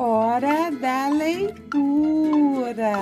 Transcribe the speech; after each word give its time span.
Hora 0.00 0.70
da 0.70 1.08
leitura. 1.08 2.92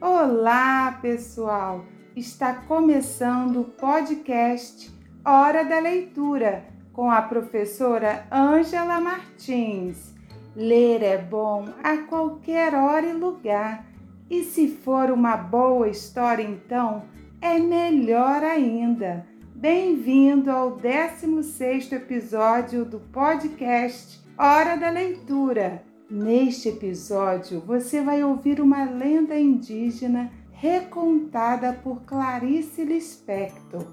Olá, 0.00 0.98
pessoal! 1.02 1.84
Está 2.16 2.54
começando 2.54 3.60
o 3.60 3.64
podcast 3.64 4.90
Hora 5.22 5.62
da 5.62 5.78
Leitura 5.78 6.64
com 6.94 7.10
a 7.10 7.20
professora 7.20 8.26
Ângela 8.32 9.02
Martins. 9.02 10.14
Ler 10.56 11.02
é 11.02 11.18
bom 11.18 11.66
a 11.84 11.98
qualquer 11.98 12.74
hora 12.74 13.04
e 13.04 13.12
lugar, 13.12 13.84
e 14.30 14.42
se 14.44 14.66
for 14.66 15.10
uma 15.10 15.36
boa 15.36 15.90
história, 15.90 16.42
então 16.42 17.04
é 17.38 17.58
melhor 17.58 18.42
ainda. 18.42 19.26
Bem-vindo 19.54 20.50
ao 20.50 20.70
16 20.76 21.92
episódio 21.92 22.82
do 22.82 22.98
podcast 22.98 24.20
Hora 24.42 24.74
da 24.74 24.88
Leitura. 24.88 25.84
Neste 26.10 26.70
episódio, 26.70 27.60
você 27.60 28.00
vai 28.00 28.24
ouvir 28.24 28.58
uma 28.58 28.84
lenda 28.84 29.38
indígena 29.38 30.32
recontada 30.50 31.74
por 31.74 32.00
Clarice 32.04 32.82
Lispector, 32.82 33.84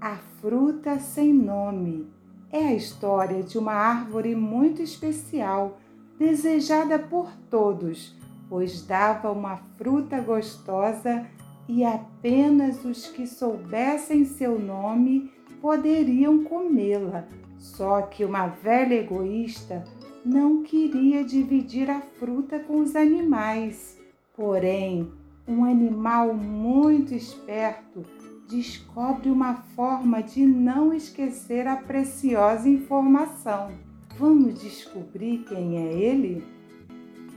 A 0.00 0.16
Fruta 0.40 0.98
Sem 0.98 1.32
Nome. 1.32 2.08
É 2.50 2.64
a 2.64 2.74
história 2.74 3.44
de 3.44 3.56
uma 3.56 3.74
árvore 3.74 4.34
muito 4.34 4.82
especial, 4.82 5.78
desejada 6.18 6.98
por 6.98 7.30
todos, 7.48 8.12
pois 8.48 8.84
dava 8.84 9.30
uma 9.30 9.58
fruta 9.78 10.20
gostosa 10.20 11.28
e 11.68 11.84
apenas 11.84 12.84
os 12.84 13.06
que 13.06 13.24
soubessem 13.24 14.24
seu 14.24 14.58
nome 14.58 15.30
poderiam 15.60 16.42
comê-la. 16.42 17.24
Só 17.62 18.02
que 18.02 18.24
uma 18.24 18.48
velha 18.48 18.96
egoísta 18.96 19.84
não 20.24 20.64
queria 20.64 21.24
dividir 21.24 21.88
a 21.88 22.00
fruta 22.00 22.58
com 22.58 22.80
os 22.80 22.96
animais. 22.96 23.96
Porém, 24.36 25.12
um 25.46 25.64
animal 25.64 26.34
muito 26.34 27.14
esperto 27.14 28.02
descobre 28.48 29.30
uma 29.30 29.54
forma 29.54 30.20
de 30.20 30.44
não 30.44 30.92
esquecer 30.92 31.68
a 31.68 31.76
preciosa 31.76 32.68
informação. 32.68 33.70
Vamos 34.18 34.60
descobrir 34.60 35.44
quem 35.44 35.78
é 35.78 35.92
ele? 35.92 36.44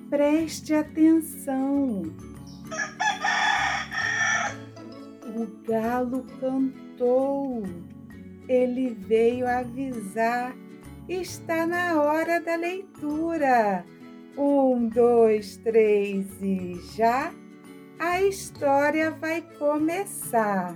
Preste 0.09 0.73
atenção! 0.73 2.01
O 5.35 5.67
galo 5.67 6.25
cantou. 6.39 7.63
Ele 8.47 8.89
veio 8.89 9.47
avisar. 9.47 10.55
Está 11.07 11.65
na 11.67 12.01
hora 12.01 12.39
da 12.39 12.55
leitura. 12.55 13.85
Um, 14.37 14.89
dois, 14.89 15.57
três 15.57 16.27
e 16.41 16.73
já 16.95 17.31
a 17.99 18.21
história 18.21 19.11
vai 19.11 19.41
começar. 19.57 20.75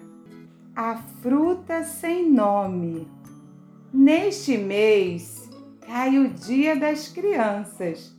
A 0.75 0.97
fruta 1.22 1.84
sem 1.84 2.31
nome. 2.31 3.08
Neste 3.92 4.58
mês 4.58 5.50
cai 5.81 6.17
o 6.17 6.30
Dia 6.30 6.75
das 6.75 7.09
Crianças. 7.09 8.16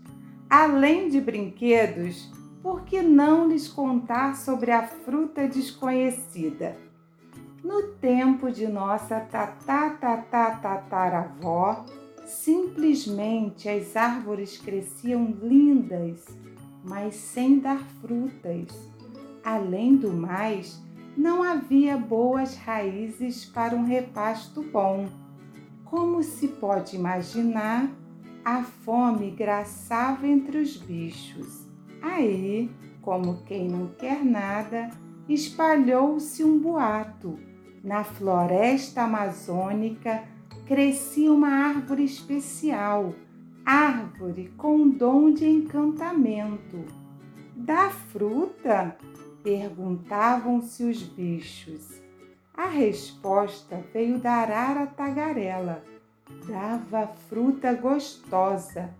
Além 0.50 1.08
de 1.08 1.20
brinquedos, 1.20 2.30
por 2.62 2.84
que 2.84 3.00
não 3.00 3.48
lhes 3.48 3.68
contar 3.68 4.36
sobre 4.36 4.70
a 4.70 4.86
fruta 4.86 5.48
desconhecida? 5.48 6.76
No 7.62 7.88
tempo 8.00 8.50
de 8.50 8.66
nossa 8.66 9.20
tatatataravó, 9.20 11.84
simplesmente 12.24 13.68
as 13.68 13.94
árvores 13.96 14.58
cresciam 14.58 15.26
lindas, 15.42 16.26
mas 16.84 17.14
sem 17.14 17.58
dar 17.58 17.84
frutas. 18.00 18.68
Além 19.44 19.96
do 19.96 20.12
mais, 20.12 20.82
não 21.16 21.42
havia 21.42 21.96
boas 21.96 22.56
raízes 22.56 23.44
para 23.44 23.74
um 23.74 23.84
repasto 23.84 24.62
bom. 24.62 25.08
Como 25.84 26.22
se 26.22 26.46
pode 26.48 26.96
imaginar, 26.96 27.90
a 28.44 28.62
fome 28.62 29.30
graçava 29.30 30.26
entre 30.26 30.58
os 30.58 30.76
bichos 30.76 31.70
Aí, 32.02 32.70
como 33.02 33.42
quem 33.42 33.68
não 33.68 33.88
quer 33.88 34.24
nada, 34.24 34.90
espalhou-se 35.28 36.42
um 36.42 36.58
boato. 36.58 37.38
Na 37.82 38.04
floresta 38.04 39.02
amazônica 39.02 40.24
crescia 40.66 41.32
uma 41.32 41.48
árvore 41.48 42.04
especial, 42.04 43.14
árvore 43.64 44.52
com 44.56 44.88
dom 44.88 45.32
de 45.32 45.46
encantamento. 45.46 46.84
Da 47.56 47.90
fruta? 47.90 48.96
perguntavam-se 49.42 50.84
os 50.84 51.02
bichos. 51.02 52.00
A 52.54 52.66
resposta 52.66 53.82
veio 53.92 54.18
da 54.18 54.32
arara 54.32 54.86
tagarela. 54.86 55.82
Dava 56.46 57.06
fruta 57.28 57.72
gostosa. 57.72 58.90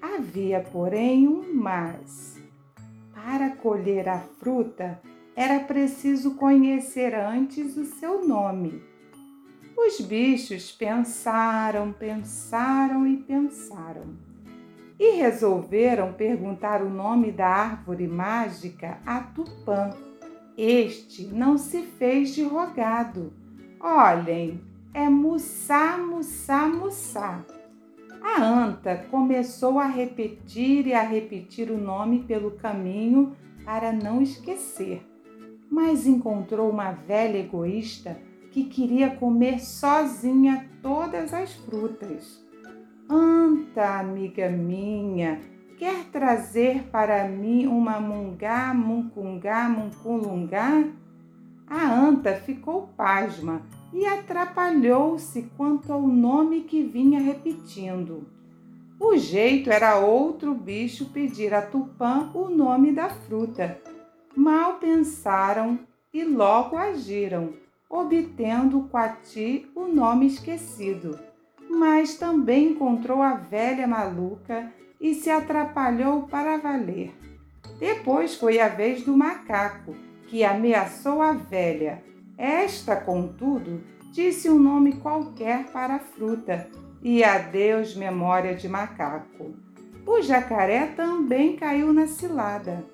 Havia, 0.00 0.60
porém, 0.72 1.28
um 1.28 1.54
mas. 1.54 2.38
Para 3.14 3.50
colher 3.50 4.08
a 4.08 4.18
fruta, 4.18 4.98
era 5.36 5.60
preciso 5.60 6.34
conhecer 6.36 7.14
antes 7.14 7.76
o 7.76 7.84
seu 7.84 8.26
nome. 8.26 8.82
Os 9.76 10.00
bichos 10.00 10.70
pensaram, 10.70 11.92
pensaram 11.92 13.06
e 13.06 13.16
pensaram. 13.16 14.16
E 14.98 15.16
resolveram 15.16 16.12
perguntar 16.12 16.80
o 16.80 16.88
nome 16.88 17.32
da 17.32 17.48
árvore 17.48 18.06
mágica 18.06 18.98
a 19.04 19.20
Tupã. 19.20 19.90
Este 20.56 21.26
não 21.26 21.58
se 21.58 21.82
fez 21.82 22.32
de 22.32 22.44
rogado. 22.44 23.32
Olhem, 23.80 24.60
é 24.94 25.08
Mussá, 25.08 25.98
Mussá, 25.98 26.68
Mussá. 26.68 27.44
A 28.22 28.40
anta 28.40 29.04
começou 29.10 29.80
a 29.80 29.86
repetir 29.86 30.86
e 30.86 30.94
a 30.94 31.02
repetir 31.02 31.70
o 31.70 31.76
nome 31.76 32.20
pelo 32.22 32.52
caminho 32.52 33.36
para 33.64 33.92
não 33.92 34.22
esquecer, 34.22 35.02
mas 35.70 36.06
encontrou 36.06 36.70
uma 36.70 36.92
velha 36.92 37.38
egoísta 37.38 38.16
que 38.50 38.64
queria 38.64 39.10
comer 39.10 39.60
sozinha 39.60 40.68
todas 40.80 41.34
as 41.34 41.52
frutas. 41.54 42.44
Anta, 43.10 43.98
amiga 43.98 44.48
minha, 44.48 45.40
quer 45.76 46.04
trazer 46.12 46.84
para 46.84 47.28
mim 47.28 47.66
uma 47.66 48.00
mungá, 48.00 48.72
muncungá, 48.72 49.68
munculungá? 49.68 50.84
A 51.66 51.92
anta 51.92 52.34
ficou 52.34 52.88
pasma 52.96 53.62
e 53.92 54.06
atrapalhou-se 54.06 55.42
quanto 55.56 55.92
ao 55.92 56.02
nome 56.02 56.62
que 56.62 56.82
vinha 56.82 57.20
repetindo. 57.20 58.26
O 59.00 59.16
jeito 59.16 59.70
era 59.70 59.98
outro 59.98 60.54
bicho 60.54 61.06
pedir 61.06 61.52
a 61.52 61.62
Tupã 61.62 62.30
o 62.34 62.48
nome 62.48 62.92
da 62.92 63.08
fruta. 63.08 63.80
Mal 64.36 64.74
pensaram 64.74 65.78
e 66.12 66.24
logo 66.24 66.76
agiram, 66.76 67.54
obtendo 67.88 68.88
Quati 68.90 69.70
o 69.74 69.86
nome 69.86 70.26
esquecido. 70.26 71.18
Mas 71.68 72.16
também 72.16 72.70
encontrou 72.70 73.22
a 73.22 73.34
velha 73.34 73.86
maluca 73.86 74.72
e 75.00 75.14
se 75.14 75.30
atrapalhou 75.30 76.22
para 76.22 76.56
valer. 76.56 77.14
Depois 77.78 78.34
foi 78.34 78.60
a 78.60 78.68
vez 78.68 79.02
do 79.02 79.16
macaco, 79.16 79.94
que 80.28 80.44
ameaçou 80.44 81.20
a 81.20 81.32
velha 81.32 82.02
esta, 82.36 82.96
contudo, 82.96 83.82
disse 84.12 84.50
um 84.50 84.58
nome 84.58 84.94
qualquer 84.94 85.66
para 85.66 85.96
a 85.96 85.98
fruta 86.00 86.68
e 87.02 87.22
adeus 87.22 87.94
memória 87.94 88.54
de 88.54 88.68
macaco. 88.68 89.54
O 90.06 90.20
jacaré 90.20 90.86
também 90.86 91.56
caiu 91.56 91.92
na 91.92 92.06
cilada. 92.06 92.84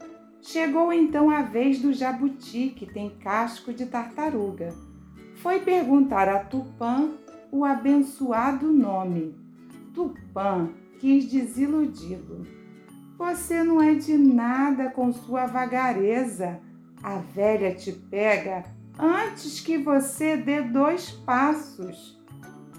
Chegou 0.43 0.93
então 0.93 1.29
a 1.31 1.43
vez 1.43 1.81
do 1.81 1.93
jabuti, 1.93 2.73
que 2.75 2.87
tem 2.87 3.11
casco 3.11 3.73
de 3.73 3.87
tartaruga. 3.87 4.75
Foi 5.37 5.61
perguntar 5.61 6.29
a 6.29 6.39
Tupã 6.39 7.11
o 7.53 7.65
abençoado 7.65 8.73
nome. 8.73 9.35
Tupã 9.95 10.71
quis 10.99 11.27
desiludi-lo. 11.27 12.47
Você 13.19 13.63
não 13.63 13.83
é 13.83 13.95
de 13.95 14.17
nada 14.17 14.89
com 14.91 15.13
sua 15.13 15.47
vagareza. 15.47 16.59
A 17.03 17.17
velha 17.17 17.75
te 17.75 17.93
pega 17.93 18.65
antes 18.99 19.61
que 19.61 19.77
você 19.77 20.37
dê 20.37 20.63
dois 20.63 21.11
passos. 21.11 22.19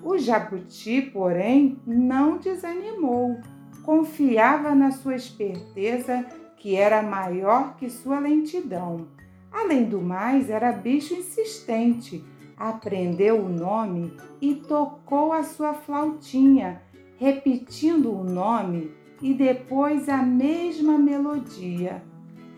O 0.03 0.17
jabuti, 0.17 1.01
porém, 1.13 1.79
não 1.85 2.37
desanimou. 2.37 3.39
Confiava 3.83 4.73
na 4.73 4.91
sua 4.91 5.15
esperteza, 5.15 6.25
que 6.61 6.75
era 6.75 7.01
maior 7.01 7.75
que 7.75 7.89
sua 7.89 8.19
lentidão. 8.19 9.07
Além 9.51 9.85
do 9.85 9.99
mais, 9.99 10.47
era 10.47 10.71
bicho 10.71 11.15
insistente. 11.15 12.23
Aprendeu 12.55 13.43
o 13.43 13.49
nome 13.49 14.13
e 14.39 14.53
tocou 14.53 15.33
a 15.33 15.41
sua 15.41 15.73
flautinha, 15.73 16.79
repetindo 17.17 18.13
o 18.13 18.23
nome 18.23 18.91
e 19.19 19.33
depois 19.33 20.07
a 20.07 20.17
mesma 20.17 20.99
melodia. 20.99 22.03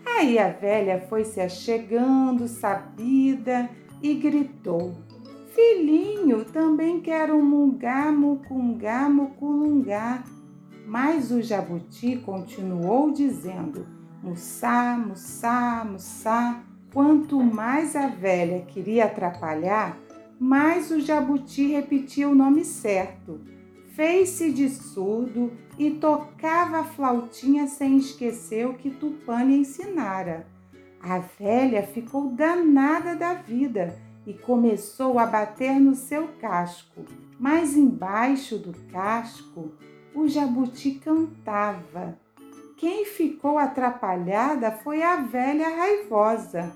Aí 0.04 0.38
a 0.38 0.50
velha 0.50 1.06
foi 1.08 1.24
se 1.24 1.40
achegando, 1.40 2.46
sabida, 2.46 3.70
e 4.02 4.12
gritou: 4.12 4.92
Filhinho, 5.54 6.44
também 6.44 7.00
quero 7.00 7.42
mungá, 7.42 8.12
mucungá, 8.12 9.08
muculungá. 9.08 10.22
Mas 10.86 11.30
o 11.30 11.42
jabuti 11.42 12.16
continuou 12.16 13.10
dizendo: 13.10 13.86
Mussá, 14.22 14.96
mussá, 14.96 15.86
mussá. 15.90 16.62
Quanto 16.92 17.42
mais 17.42 17.96
a 17.96 18.06
velha 18.06 18.60
queria 18.62 19.06
atrapalhar, 19.06 19.98
mais 20.38 20.90
o 20.90 21.00
jabuti 21.00 21.66
repetia 21.66 22.28
o 22.28 22.34
nome 22.34 22.64
certo. 22.64 23.40
Fez-se 23.88 24.52
de 24.52 24.68
surdo 24.68 25.52
e 25.78 25.90
tocava 25.90 26.78
a 26.78 26.84
flautinha 26.84 27.66
sem 27.66 27.96
esquecer 27.96 28.66
o 28.66 28.74
que 28.74 28.90
Tupã 28.90 29.42
lhe 29.42 29.56
ensinara. 29.56 30.46
A 31.00 31.18
velha 31.18 31.82
ficou 31.82 32.30
danada 32.30 33.14
da 33.14 33.34
vida 33.34 33.96
e 34.26 34.32
começou 34.32 35.18
a 35.18 35.26
bater 35.26 35.78
no 35.78 35.94
seu 35.94 36.28
casco, 36.40 37.04
mas 37.38 37.76
embaixo 37.76 38.58
do 38.58 38.72
casco 38.90 39.72
o 40.14 40.28
jabuti 40.28 40.92
cantava. 40.92 42.16
Quem 42.76 43.04
ficou 43.04 43.58
atrapalhada 43.58 44.70
foi 44.70 45.02
a 45.02 45.16
velha 45.16 45.68
raivosa. 45.68 46.72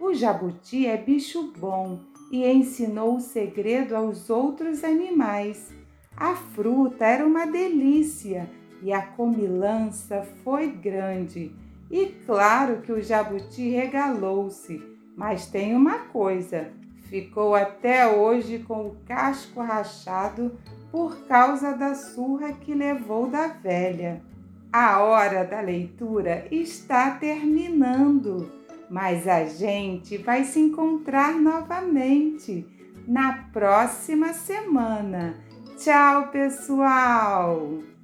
O 0.00 0.14
jabuti 0.14 0.86
é 0.86 0.96
bicho 0.96 1.52
bom 1.58 2.00
e 2.30 2.46
ensinou 2.46 3.16
o 3.16 3.20
segredo 3.20 3.96
aos 3.96 4.30
outros 4.30 4.84
animais. 4.84 5.72
A 6.16 6.36
fruta 6.36 7.04
era 7.04 7.26
uma 7.26 7.46
delícia 7.46 8.48
e 8.82 8.92
a 8.92 9.02
comilança 9.02 10.22
foi 10.44 10.70
grande. 10.70 11.52
E 11.90 12.06
claro 12.26 12.80
que 12.82 12.92
o 12.92 13.02
jabuti 13.02 13.70
regalou-se, 13.70 14.80
mas 15.16 15.46
tem 15.46 15.74
uma 15.74 16.00
coisa: 16.00 16.70
ficou 17.08 17.54
até 17.54 18.06
hoje 18.06 18.60
com 18.60 18.86
o 18.88 18.96
casco 19.06 19.60
rachado 19.60 20.52
por 20.90 21.26
causa 21.26 21.72
da 21.72 21.94
surra 21.94 22.52
que 22.52 22.74
levou 22.74 23.28
da 23.28 23.48
velha. 23.48 24.22
A 24.72 25.00
hora 25.00 25.44
da 25.44 25.60
leitura 25.60 26.46
está 26.50 27.10
terminando, 27.12 28.52
mas 28.90 29.26
a 29.26 29.44
gente 29.44 30.18
vai 30.18 30.44
se 30.44 30.60
encontrar 30.60 31.34
novamente 31.34 32.66
na 33.06 33.44
próxima 33.52 34.34
semana. 34.34 35.34
Tchau, 35.78 36.28
pessoal! 36.28 37.97